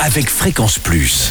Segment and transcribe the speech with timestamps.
[0.00, 1.30] avec Fréquence Plus.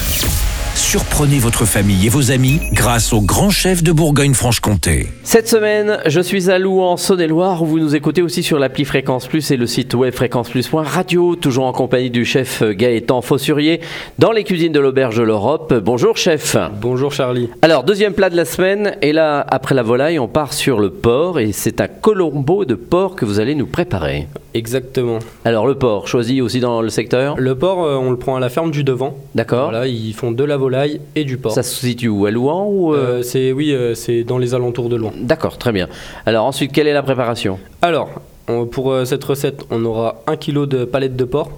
[0.74, 5.08] Surprenez votre famille et vos amis grâce au grand chef de Bourgogne-Franche-Comté.
[5.22, 8.84] Cette semaine, je suis à Louan, en Saône-et-Loire, où vous nous écoutez aussi sur l'appli
[8.84, 13.80] Fréquence Plus et le site web fréquenceplus.radio, toujours en compagnie du chef Gaëtan Fossurier,
[14.18, 15.74] dans les cuisines de l'Auberge de l'Europe.
[15.74, 16.56] Bonjour chef.
[16.80, 17.48] Bonjour Charlie.
[17.62, 20.90] Alors, deuxième plat de la semaine, et là, après la volaille, on part sur le
[20.90, 24.26] porc, et c'est un colombo de porc que vous allez nous préparer.
[24.54, 25.18] Exactement.
[25.44, 27.34] Alors, le porc, choisi aussi dans le secteur?
[27.38, 29.16] Le porc, euh, on le prend à la ferme du Devant.
[29.34, 29.70] D'accord.
[29.70, 31.52] Voilà, ils font de la volaille et du porc.
[31.52, 32.24] Ça se situe où?
[32.26, 32.94] À Louan ou...
[32.94, 35.12] euh, Euh, c'est oui, c'est dans les alentours de Loin.
[35.20, 35.88] D'accord, très bien.
[36.24, 37.58] Alors ensuite, quelle est la préparation?
[37.82, 38.10] Alors,
[38.48, 41.50] on- pour cette recette, on aura un kilo de palettes de porc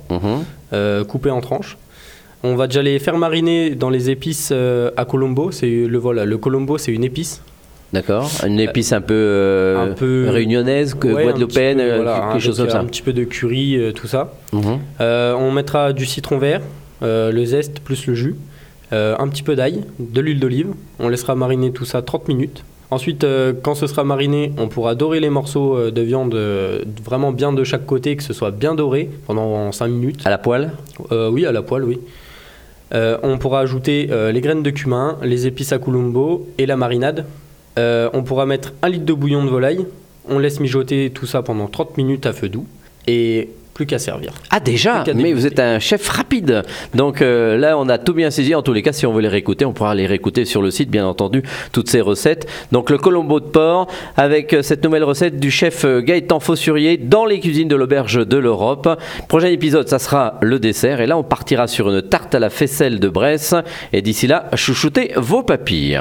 [0.73, 1.77] euh, coupées en tranches.
[2.45, 4.53] On va déjà les faire mariner dans les épices
[4.97, 5.51] à colombo.
[5.51, 7.43] C'est le voilà, le colombo, c'est une épice.
[7.97, 8.31] D'accord.
[8.47, 12.43] Une épice un peu, euh, Un peu- réunionnaise, que Ouais, guadeloupéenne, petit peu, voilà, quelque
[12.43, 12.81] chose comme ça.
[12.81, 14.33] Un petit peu de curry, euh, tout ça.
[14.53, 14.79] Mhm.
[15.01, 16.61] Euh, on mettra du citron vert,
[17.01, 18.35] le zeste plus le jus,
[18.93, 20.69] un petit peu d'ail, de l'huile d'olive.
[21.01, 22.65] On laissera mariner tout ça 30 minutes.
[22.91, 23.27] Ensuite,
[23.63, 26.39] quand ce sera mariné, on pourra dorer les morceaux de viande
[27.05, 30.21] vraiment bien de chaque côté, que ce soit bien doré pendant 5 minutes.
[30.27, 30.71] À la poêle?
[31.11, 31.99] Oui, à la poêle, oui.
[32.93, 37.25] On pourra ajouter les graines de cumin, les épices à colombo et la marinade.
[37.79, 39.87] Euh, on pourra mettre un litre de bouillon de volaille.
[40.29, 42.67] On laisse mijoter tout ça pendant 30 minutes à feu doux.
[43.07, 44.33] Et plus qu'à servir.
[44.49, 46.63] Ah déjà Mais vous êtes un chef rapide
[46.95, 48.55] Donc euh, là, on a tout bien saisi.
[48.55, 50.71] En tous les cas, si on veut les réécouter, on pourra les réécouter sur le
[50.71, 52.49] site, bien entendu, toutes ces recettes.
[52.73, 56.97] Donc le colombo de porc, avec euh, cette nouvelle recette du chef euh, Gaëtan Fossurier
[56.97, 58.89] dans les cuisines de l'Auberge de l'Europe.
[59.29, 61.03] Prochain épisode, ça sera le dessert.
[61.03, 63.55] Et là, on partira sur une tarte à la faisselle de Bresse.
[63.93, 66.01] Et d'ici là, chouchoutez vos papilles.